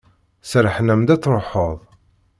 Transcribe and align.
Serrḥen-am-d 0.49 1.09
ad 1.13 1.17
d-truḥeḍ. 1.19 1.77